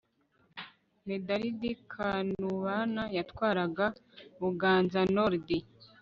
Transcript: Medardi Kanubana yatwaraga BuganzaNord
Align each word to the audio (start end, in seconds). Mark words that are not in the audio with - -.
Medardi 1.07 1.69
Kanubana 1.91 3.03
yatwaraga 3.17 3.85
BuganzaNord 4.39 5.47